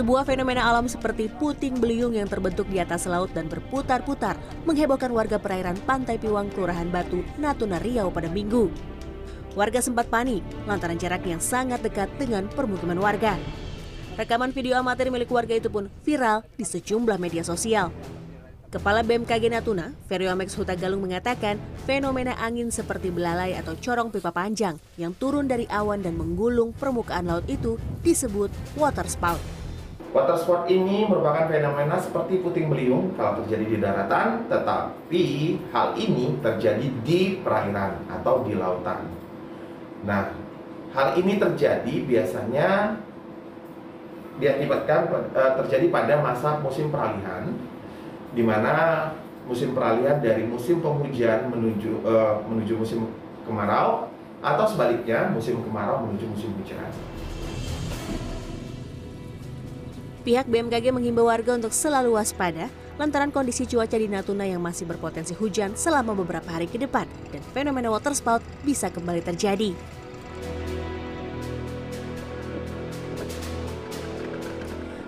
Sebuah 0.00 0.24
fenomena 0.24 0.64
alam 0.64 0.88
seperti 0.88 1.28
puting 1.28 1.76
beliung 1.76 2.16
yang 2.16 2.24
terbentuk 2.24 2.64
di 2.72 2.80
atas 2.80 3.04
laut 3.04 3.28
dan 3.36 3.52
berputar-putar 3.52 4.32
menghebohkan 4.64 5.12
warga 5.12 5.36
perairan 5.36 5.76
Pantai 5.84 6.16
Piwang, 6.16 6.48
Kelurahan 6.48 6.88
Batu, 6.88 7.20
Natuna 7.36 7.76
Riau 7.76 8.08
pada 8.08 8.32
minggu. 8.32 8.72
Warga 9.52 9.84
sempat 9.84 10.08
panik 10.08 10.40
lantaran 10.64 10.96
jarak 10.96 11.20
yang 11.28 11.36
sangat 11.36 11.84
dekat 11.84 12.08
dengan 12.16 12.48
permukiman 12.48 12.96
warga. 12.96 13.36
Rekaman 14.16 14.56
video 14.56 14.80
amatir 14.80 15.12
milik 15.12 15.28
warga 15.28 15.52
itu 15.52 15.68
pun 15.68 15.92
viral 16.00 16.48
di 16.56 16.64
sejumlah 16.64 17.20
media 17.20 17.44
sosial. 17.44 17.92
Kepala 18.72 19.04
BMKG 19.04 19.52
Natuna, 19.52 19.92
Feriomex 20.08 20.56
Huta 20.56 20.80
Galung 20.80 21.04
mengatakan 21.04 21.60
fenomena 21.84 22.40
angin 22.40 22.72
seperti 22.72 23.12
belalai 23.12 23.52
atau 23.52 23.76
corong 23.76 24.08
pipa 24.08 24.32
panjang 24.32 24.80
yang 24.96 25.12
turun 25.12 25.44
dari 25.44 25.68
awan 25.68 26.00
dan 26.00 26.16
menggulung 26.16 26.72
permukaan 26.72 27.28
laut 27.28 27.44
itu 27.52 27.76
disebut 28.00 28.48
water 28.80 29.04
spout. 29.04 29.59
Water 30.10 30.34
sport 30.34 30.66
ini 30.66 31.06
merupakan 31.06 31.46
fenomena 31.46 31.94
seperti 31.94 32.42
puting 32.42 32.66
beliung 32.66 33.14
kalau 33.14 33.38
terjadi 33.42 33.64
di 33.70 33.76
daratan, 33.78 34.42
tetapi 34.50 35.24
hal 35.70 35.94
ini 35.94 36.34
terjadi 36.42 36.86
di 37.06 37.38
perairan 37.38 37.94
atau 38.10 38.42
di 38.42 38.58
lautan. 38.58 39.06
Nah, 40.02 40.34
hal 40.90 41.14
ini 41.14 41.38
terjadi 41.38 41.94
biasanya 42.10 42.98
diakibatkan 44.42 45.30
eh, 45.30 45.52
terjadi 45.62 45.86
pada 45.94 46.18
masa 46.18 46.58
musim 46.58 46.90
peralihan, 46.90 47.46
di 48.34 48.42
mana 48.42 49.06
musim 49.46 49.78
peralihan 49.78 50.18
dari 50.18 50.42
musim 50.42 50.82
penghujan 50.82 51.54
menuju 51.54 52.02
eh, 52.02 52.34
menuju 52.50 52.82
musim 52.82 53.06
kemarau 53.46 54.10
atau 54.42 54.66
sebaliknya 54.66 55.30
musim 55.30 55.62
kemarau 55.62 56.02
menuju 56.02 56.26
musim 56.34 56.50
hujan. 56.58 56.90
Pihak 60.20 60.52
BMKG 60.52 60.92
menghimbau 60.92 61.32
warga 61.32 61.56
untuk 61.56 61.72
selalu 61.72 62.20
waspada 62.20 62.68
lantaran 63.00 63.32
kondisi 63.32 63.64
cuaca 63.64 63.96
di 63.96 64.04
Natuna 64.04 64.44
yang 64.44 64.60
masih 64.60 64.84
berpotensi 64.84 65.32
hujan 65.32 65.72
selama 65.72 66.12
beberapa 66.12 66.44
hari 66.52 66.68
ke 66.68 66.76
depan 66.76 67.08
dan 67.32 67.40
fenomena 67.56 67.88
water 67.88 68.12
spout 68.12 68.44
bisa 68.60 68.92
kembali 68.92 69.24
terjadi. 69.24 69.72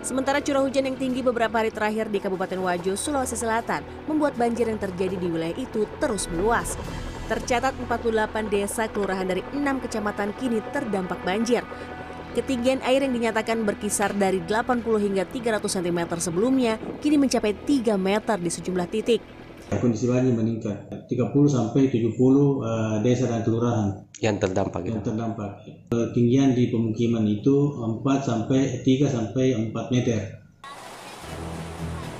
Sementara 0.00 0.40
curah 0.40 0.64
hujan 0.64 0.88
yang 0.88 0.96
tinggi 0.96 1.20
beberapa 1.20 1.60
hari 1.60 1.68
terakhir 1.68 2.08
di 2.08 2.16
Kabupaten 2.16 2.60
Wajo, 2.64 2.96
Sulawesi 2.96 3.36
Selatan 3.36 3.84
membuat 4.08 4.32
banjir 4.40 4.64
yang 4.64 4.80
terjadi 4.80 5.16
di 5.20 5.28
wilayah 5.28 5.56
itu 5.60 5.84
terus 6.00 6.24
meluas. 6.32 6.80
Tercatat 7.28 7.76
48 7.84 8.48
desa 8.48 8.88
kelurahan 8.88 9.28
dari 9.28 9.44
6 9.52 9.60
kecamatan 9.60 10.32
kini 10.40 10.64
terdampak 10.72 11.20
banjir. 11.20 11.64
Ketinggian 12.32 12.80
air 12.88 13.04
yang 13.04 13.12
dinyatakan 13.12 13.60
berkisar 13.60 14.16
dari 14.16 14.40
80 14.40 14.80
hingga 15.04 15.28
300 15.28 15.60
cm 15.68 16.00
sebelumnya 16.16 16.80
kini 17.04 17.20
mencapai 17.20 17.52
3 17.52 17.92
meter 18.00 18.40
di 18.40 18.48
sejumlah 18.48 18.88
titik. 18.88 19.20
Kondisi 19.68 20.08
banjir 20.08 20.32
meningkat 20.32 21.08
30 21.12 21.12
sampai 21.48 21.92
70 21.92 22.12
uh, 22.16 23.00
desa 23.04 23.28
dan 23.28 23.44
kelurahan 23.44 24.04
yang 24.24 24.40
terdampak 24.40 24.80
yang 24.80 25.04
terdampak. 25.04 25.60
Ketinggian 25.92 26.56
di 26.56 26.72
pemukiman 26.72 27.24
itu 27.28 27.76
4 28.00 28.00
sampai 28.24 28.80
3 28.80 29.12
sampai 29.12 29.44
4 29.68 29.92
meter. 29.92 30.41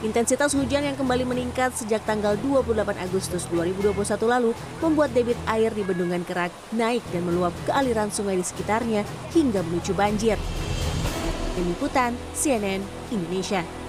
Intensitas 0.00 0.56
hujan 0.56 0.80
yang 0.80 0.96
kembali 0.96 1.28
meningkat 1.28 1.76
sejak 1.76 2.00
tanggal 2.08 2.32
28 2.40 2.72
Agustus 3.04 3.44
2021 3.52 3.92
lalu 4.24 4.56
membuat 4.80 5.12
debit 5.12 5.36
air 5.44 5.68
di 5.76 5.84
Bendungan 5.84 6.24
Kerak 6.24 6.48
naik 6.72 7.04
dan 7.12 7.28
meluap 7.28 7.52
ke 7.68 7.70
aliran 7.76 8.08
sungai 8.08 8.40
di 8.40 8.44
sekitarnya 8.44 9.04
hingga 9.36 9.60
menuju 9.60 9.92
banjir. 9.92 10.40
Tim 11.52 11.64
Liputan 11.68 12.16
CNN 12.32 12.80
Indonesia. 13.12 13.79